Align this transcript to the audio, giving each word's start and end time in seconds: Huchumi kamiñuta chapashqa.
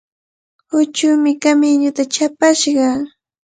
Huchumi 0.71 1.31
kamiñuta 1.41 2.03
chapashqa. 2.13 2.87